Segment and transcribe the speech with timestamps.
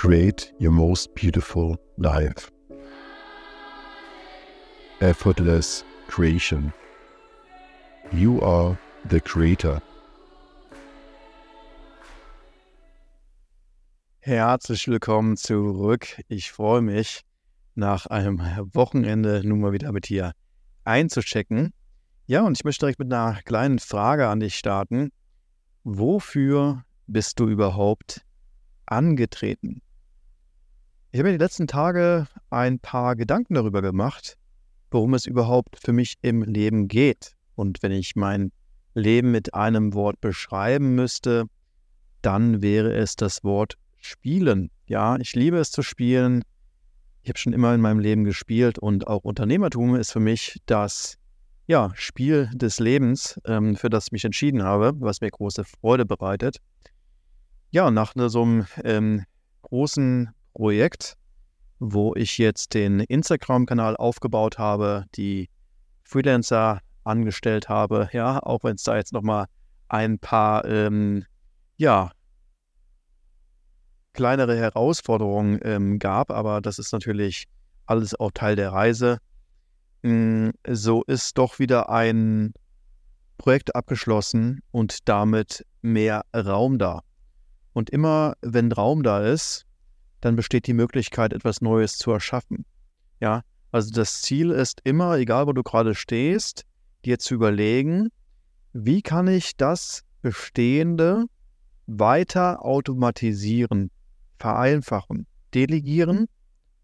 [0.00, 2.50] create your most beautiful life.
[5.02, 6.72] Effortless creation.
[8.10, 8.78] You are
[9.10, 9.82] the creator.
[14.20, 16.18] Herzlich willkommen zurück.
[16.28, 17.20] Ich freue mich,
[17.74, 18.40] nach einem
[18.72, 20.32] Wochenende nun mal wieder mit dir
[20.84, 21.74] einzuchecken.
[22.26, 25.10] Ja, und ich möchte direkt mit einer kleinen Frage an dich starten.
[25.84, 28.24] Wofür bist du überhaupt
[28.86, 29.82] angetreten?
[31.12, 34.36] Ich habe mir die letzten Tage ein paar Gedanken darüber gemacht,
[34.92, 37.32] worum es überhaupt für mich im Leben geht.
[37.56, 38.52] Und wenn ich mein
[38.94, 41.46] Leben mit einem Wort beschreiben müsste,
[42.22, 44.70] dann wäre es das Wort Spielen.
[44.86, 46.42] Ja, ich liebe es zu spielen.
[47.22, 51.16] Ich habe schon immer in meinem Leben gespielt und auch Unternehmertum ist für mich das
[51.66, 56.06] ja, Spiel des Lebens, ähm, für das ich mich entschieden habe, was mir große Freude
[56.06, 56.58] bereitet.
[57.72, 59.24] Ja, nach so einem ähm,
[59.62, 61.16] großen Projekt,
[61.78, 65.48] wo ich jetzt den Instagram-Kanal aufgebaut habe, die
[66.02, 69.46] Freelancer angestellt habe, ja, auch wenn es da jetzt nochmal
[69.88, 71.24] ein paar, ähm,
[71.76, 72.10] ja,
[74.12, 77.46] kleinere Herausforderungen ähm, gab, aber das ist natürlich
[77.86, 79.18] alles auch Teil der Reise.
[80.02, 82.52] Mm, so ist doch wieder ein
[83.38, 87.00] Projekt abgeschlossen und damit mehr Raum da.
[87.72, 89.64] Und immer wenn Raum da ist,
[90.20, 92.64] dann besteht die Möglichkeit, etwas Neues zu erschaffen.
[93.20, 96.64] Ja, also das Ziel ist immer, egal wo du gerade stehst,
[97.04, 98.08] dir zu überlegen,
[98.72, 101.24] wie kann ich das Bestehende
[101.86, 103.90] weiter automatisieren,
[104.38, 106.26] vereinfachen, delegieren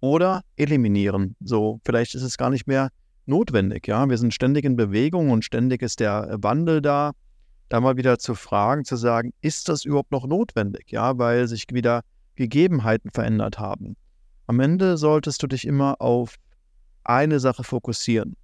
[0.00, 1.36] oder eliminieren.
[1.40, 2.90] So, vielleicht ist es gar nicht mehr
[3.26, 3.86] notwendig.
[3.86, 7.12] Ja, wir sind ständig in Bewegung und ständig ist der Wandel da.
[7.68, 10.90] Da mal wieder zu fragen, zu sagen, ist das überhaupt noch notwendig?
[10.90, 12.02] Ja, weil sich wieder
[12.40, 13.96] Gegebenheiten verändert haben.
[14.46, 16.36] Am Ende solltest du dich immer auf
[17.04, 18.34] eine Sache fokussieren,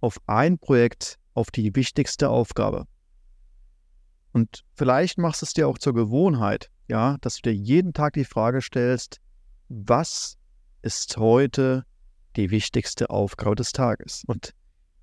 [0.00, 2.86] auf ein Projekt, auf die wichtigste Aufgabe.
[4.32, 8.12] Und vielleicht machst du es dir auch zur Gewohnheit, ja, dass du dir jeden Tag
[8.12, 9.18] die Frage stellst,
[9.68, 10.36] was
[10.82, 11.84] ist heute
[12.36, 14.22] die wichtigste Aufgabe des Tages?
[14.28, 14.54] Und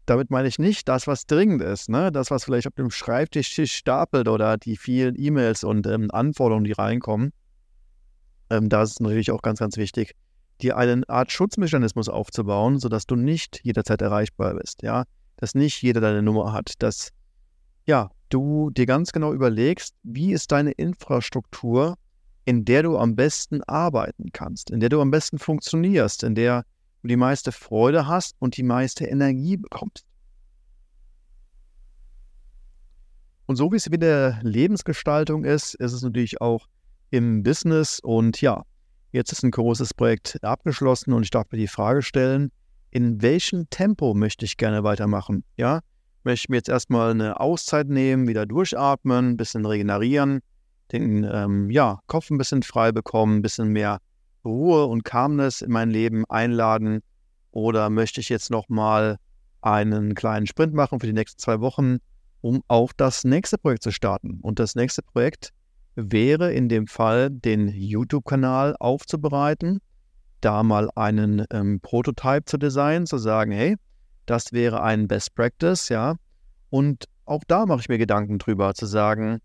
[0.06, 2.14] damit meine ich nicht das, was dringend ist, ne?
[2.14, 6.72] das, was vielleicht auf dem Schreibtisch stapelt oder die vielen E-Mails und ähm, Anforderungen, die
[6.72, 7.34] reinkommen,
[8.52, 10.14] ähm, da ist es natürlich auch ganz, ganz wichtig,
[10.62, 15.06] dir eine Art Schutzmechanismus aufzubauen, sodass du nicht jederzeit erreichbar bist, ja,
[15.38, 17.10] dass nicht jeder deine Nummer hat, dass
[17.86, 21.98] ja, du dir ganz genau überlegst, wie ist deine Infrastruktur,
[22.46, 26.64] in der du am besten arbeiten kannst, in der du am besten funktionierst, in der
[27.02, 30.06] du die meiste Freude hast und die meiste Energie bekommst.
[33.48, 36.68] Und so wie es mit der Lebensgestaltung ist, ist es natürlich auch
[37.12, 38.00] im Business.
[38.00, 38.64] Und ja,
[39.12, 42.52] jetzt ist ein großes Projekt abgeschlossen und ich darf mir die Frage stellen,
[42.90, 45.44] in welchem Tempo möchte ich gerne weitermachen?
[45.56, 45.80] Ja,
[46.24, 50.40] möchte ich mir jetzt erstmal eine Auszeit nehmen, wieder durchatmen, ein bisschen regenerieren,
[50.92, 54.00] den ähm, ja, Kopf ein bisschen frei bekommen, ein bisschen mehr
[54.44, 57.02] Ruhe und Calmness in mein Leben einladen?
[57.52, 59.18] Oder möchte ich jetzt nochmal
[59.62, 61.98] einen kleinen Sprint machen für die nächsten zwei Wochen,
[62.42, 64.40] um auch das nächste Projekt zu starten?
[64.42, 65.52] Und das nächste Projekt
[65.96, 69.80] wäre in dem Fall, den YouTube-Kanal aufzubereiten,
[70.42, 73.76] da mal einen ähm, Prototype zu designen, zu sagen, hey,
[74.26, 76.16] das wäre ein Best Practice, ja.
[76.70, 79.40] Und auch da mache ich mir Gedanken drüber, zu sagen,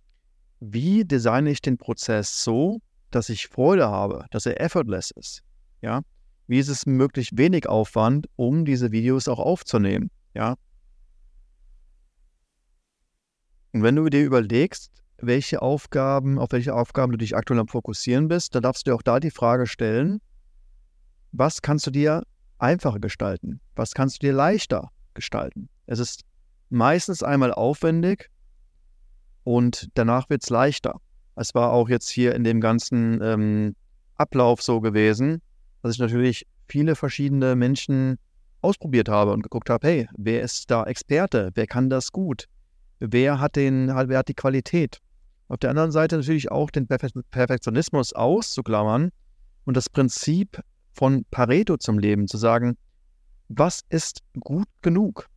[0.61, 2.81] wie designe ich den Prozess so,
[3.11, 5.43] dass ich Freude habe, dass er effortless ist,
[5.83, 6.01] ja.
[6.49, 10.55] Wie ist es möglichst wenig Aufwand, um diese Videos auch aufzunehmen, ja.
[13.73, 18.29] Und wenn du dir überlegst, welche Aufgaben, auf welche Aufgaben du dich aktuell am Fokussieren
[18.29, 20.21] bist, dann darfst du dir auch da die Frage stellen,
[21.33, 22.23] was kannst du dir
[22.59, 23.61] einfacher gestalten?
[23.75, 25.69] Was kannst du dir leichter gestalten?
[25.87, 26.23] Es ist
[26.71, 28.31] meistens einmal aufwendig
[29.45, 31.01] und danach wird es leichter.
[31.37, 33.77] Es war auch jetzt hier in dem ganzen ähm,
[34.17, 35.43] Ablauf so gewesen,
[35.83, 38.19] dass ich natürlich viele verschiedene Menschen
[38.63, 41.51] ausprobiert habe und geguckt habe, hey, wer ist da Experte?
[41.55, 42.47] Wer kann das gut?
[42.99, 44.99] Wer hat, den, wer hat die Qualität?
[45.49, 49.11] Auf der anderen Seite natürlich auch den Perfektionismus auszuklammern
[49.65, 50.61] und das Prinzip
[50.93, 52.77] von Pareto zum Leben, zu sagen,
[53.49, 55.29] was ist gut genug?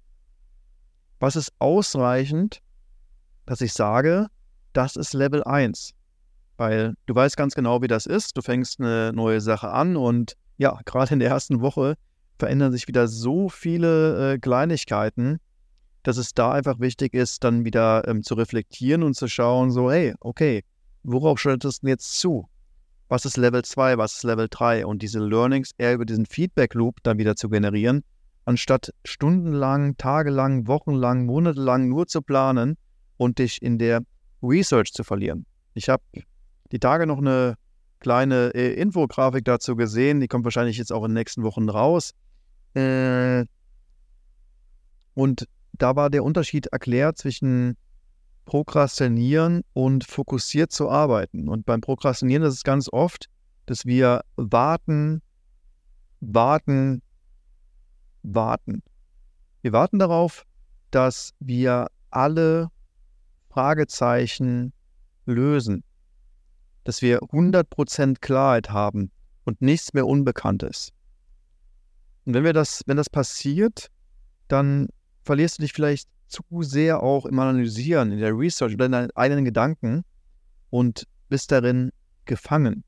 [1.19, 2.59] Was ist ausreichend,
[3.45, 4.27] dass ich sage,
[4.73, 5.93] das ist Level 1?
[6.57, 8.35] Weil du weißt ganz genau, wie das ist.
[8.35, 11.95] Du fängst eine neue Sache an und ja, gerade in der ersten Woche
[12.39, 15.39] verändern sich wieder so viele äh, Kleinigkeiten,
[16.03, 19.91] dass es da einfach wichtig ist, dann wieder ähm, zu reflektieren und zu schauen, so,
[19.91, 20.63] hey, okay,
[21.03, 22.47] worauf schaltest du jetzt zu?
[23.09, 26.75] was ist Level 2, was ist Level 3 und diese Learnings eher über diesen Feedback
[26.75, 28.03] Loop dann wieder zu generieren,
[28.45, 32.77] anstatt stundenlang, tagelang, wochenlang, monatelang nur zu planen
[33.17, 34.01] und dich in der
[34.41, 35.45] Research zu verlieren.
[35.73, 36.03] Ich habe
[36.71, 37.55] die Tage noch eine
[37.99, 42.13] kleine äh, Infografik dazu gesehen, die kommt wahrscheinlich jetzt auch in den nächsten Wochen raus.
[42.75, 43.45] Äh,
[45.15, 45.47] und
[45.79, 47.75] da war der Unterschied erklärt zwischen
[48.45, 51.49] Prokrastinieren und fokussiert zu arbeiten.
[51.49, 53.29] Und beim Prokrastinieren ist es ganz oft,
[53.65, 55.21] dass wir warten,
[56.19, 57.01] warten,
[58.23, 58.81] warten.
[59.61, 60.45] Wir warten darauf,
[60.91, 62.69] dass wir alle
[63.49, 64.73] Fragezeichen
[65.25, 65.83] lösen,
[66.83, 69.11] dass wir 100% Klarheit haben
[69.45, 70.91] und nichts mehr Unbekanntes.
[72.25, 73.89] Und wenn wir das, wenn das passiert,
[74.47, 74.87] dann
[75.29, 79.11] verlierst du dich vielleicht zu sehr auch im Analysieren, in der Research oder in deinen
[79.11, 80.03] eigenen Gedanken
[80.71, 81.91] und bist darin
[82.25, 82.83] gefangen.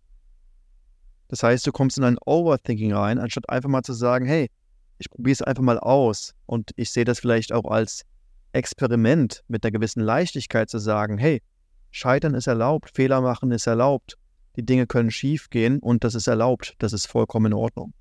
[1.27, 4.49] Das heißt, du kommst in ein Overthinking rein, anstatt einfach mal zu sagen, hey,
[4.97, 8.05] ich probiere es einfach mal aus und ich sehe das vielleicht auch als
[8.53, 11.43] Experiment mit einer gewissen Leichtigkeit zu sagen, hey,
[11.91, 14.17] Scheitern ist erlaubt, Fehler machen ist erlaubt,
[14.55, 17.93] die Dinge können schief gehen und das ist erlaubt, das ist vollkommen in Ordnung.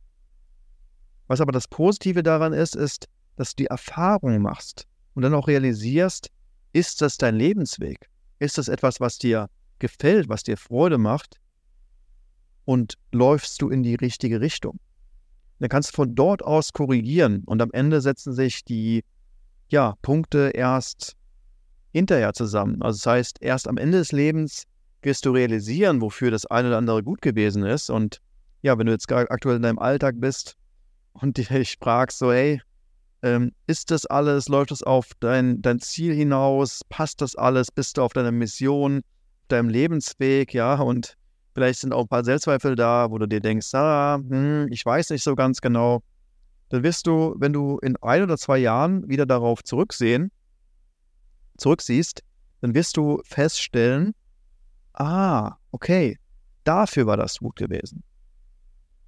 [1.27, 3.07] Was aber das Positive daran ist, ist,
[3.41, 6.31] dass du die Erfahrung machst, und dann auch realisierst,
[6.73, 8.09] ist das dein Lebensweg?
[8.39, 9.49] Ist das etwas, was dir
[9.79, 11.41] gefällt, was dir Freude macht?
[12.65, 14.79] Und läufst du in die richtige Richtung?
[15.59, 19.05] Dann kannst du von dort aus korrigieren und am Ende setzen sich die
[19.69, 21.17] ja, Punkte erst
[21.93, 22.81] hinterher zusammen.
[22.83, 24.65] Also das heißt, erst am Ende des Lebens
[25.03, 27.91] wirst du realisieren, wofür das eine oder andere gut gewesen ist.
[27.91, 28.21] Und
[28.63, 30.57] ja, wenn du jetzt aktuell in deinem Alltag bist
[31.13, 32.61] und dich fragst, so, hey,
[33.23, 34.49] ähm, ist das alles?
[34.49, 36.81] Läuft es auf dein, dein Ziel hinaus?
[36.89, 37.71] Passt das alles?
[37.71, 39.03] Bist du auf deiner Mission,
[39.49, 40.55] deinem Lebensweg?
[40.55, 41.17] Ja, und
[41.55, 45.11] vielleicht sind auch ein paar Selbstzweifel da, wo du dir denkst, ah, hm, ich weiß
[45.11, 46.03] nicht so ganz genau.
[46.71, 50.31] Dann wirst du, wenn du in ein oder zwei Jahren wieder darauf zurücksehen,
[51.59, 52.23] zurücksiehst,
[52.61, 54.15] dann wirst du feststellen,
[54.95, 56.19] ah, okay,
[56.65, 58.03] dafür war das gut gewesen.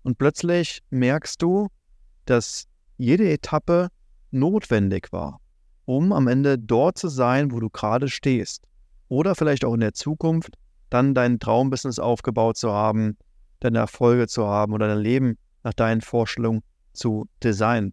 [0.03, 1.69] Und plötzlich merkst du,
[2.27, 2.67] dass
[2.99, 3.89] jede Etappe
[4.33, 5.41] notwendig war,
[5.85, 8.65] um am Ende dort zu sein, wo du gerade stehst.
[9.09, 10.57] Oder vielleicht auch in der Zukunft
[10.91, 13.17] dann dein Traumbusiness aufgebaut zu haben,
[13.61, 16.63] deine Erfolge zu haben oder dein Leben nach deinen Vorstellungen
[16.93, 17.93] zu designen.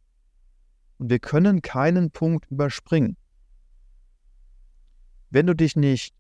[0.98, 3.16] Und wir können keinen Punkt überspringen.
[5.30, 6.14] Wenn du dich nicht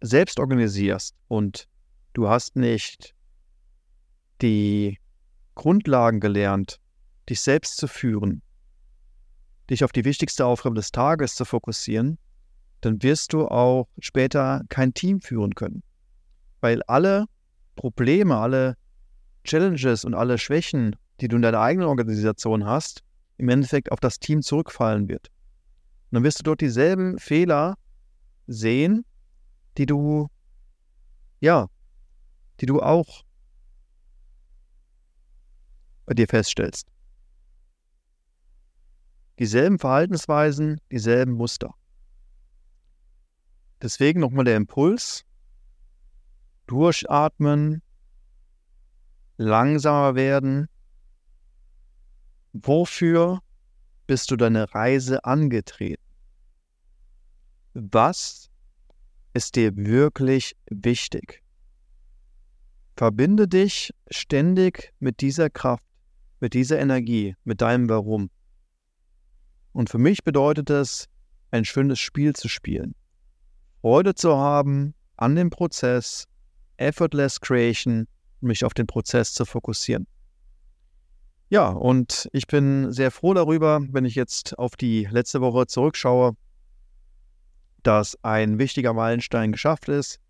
[0.00, 1.68] selbst organisierst und
[2.14, 3.14] du hast nicht
[4.42, 4.98] die
[5.54, 6.80] Grundlagen gelernt,
[7.28, 8.42] dich selbst zu führen,
[9.70, 12.18] dich auf die wichtigste Aufgabe des Tages zu fokussieren,
[12.80, 15.82] dann wirst du auch später kein Team führen können.
[16.60, 17.26] Weil alle
[17.74, 18.76] Probleme, alle
[19.44, 23.02] Challenges und alle Schwächen, die du in deiner eigenen Organisation hast,
[23.38, 25.28] im Endeffekt auf das Team zurückfallen wird.
[26.10, 27.76] Und dann wirst du dort dieselben Fehler
[28.46, 29.04] sehen,
[29.78, 30.28] die du,
[31.40, 31.66] ja,
[32.60, 33.24] die du auch
[36.06, 36.86] bei dir feststellst
[39.38, 41.74] dieselben Verhaltensweisen, dieselben Muster.
[43.82, 45.24] Deswegen nochmal der Impuls.
[46.66, 47.82] Durchatmen,
[49.36, 50.68] langsamer werden.
[52.52, 53.40] Wofür
[54.06, 56.02] bist du deine Reise angetreten?
[57.74, 58.48] Was
[59.34, 61.42] ist dir wirklich wichtig?
[62.96, 65.84] Verbinde dich ständig mit dieser Kraft,
[66.40, 68.30] mit dieser Energie, mit deinem Warum.
[69.76, 71.06] Und für mich bedeutet es,
[71.50, 72.94] ein schönes Spiel zu spielen.
[73.82, 76.24] Freude zu haben an dem Prozess,
[76.78, 78.08] effortless creation,
[78.40, 80.06] mich auf den Prozess zu fokussieren.
[81.50, 86.38] Ja, und ich bin sehr froh darüber, wenn ich jetzt auf die letzte Woche zurückschaue,
[87.82, 90.20] dass ein wichtiger Meilenstein geschafft ist.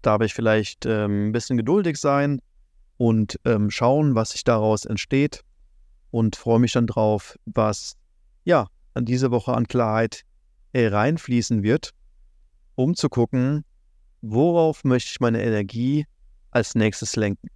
[0.00, 2.40] Darf ich vielleicht ähm, ein bisschen geduldig sein
[2.98, 5.42] und ähm, schauen, was sich daraus entsteht
[6.12, 7.96] und freue mich dann drauf, was
[8.44, 10.22] ja an diese Woche an Klarheit
[10.72, 11.90] äh, reinfließen wird,
[12.74, 13.64] um zu gucken,
[14.22, 16.06] worauf möchte ich meine Energie
[16.50, 17.48] als nächstes lenken.